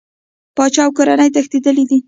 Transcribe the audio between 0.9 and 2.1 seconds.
کورنۍ تښتېدلي دي.